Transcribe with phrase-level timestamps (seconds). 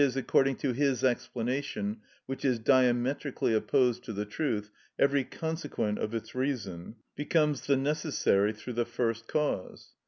[0.15, 6.33] _,according to his explanation, which is diametrically opposed to the truth, every consequent of its
[6.33, 9.89] reason) becomes the necessary through the first cause.